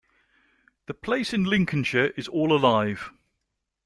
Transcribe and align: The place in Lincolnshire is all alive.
The 0.87 0.95
place 0.95 1.31
in 1.31 1.43
Lincolnshire 1.43 2.11
is 2.17 2.27
all 2.27 2.53
alive. 2.57 3.11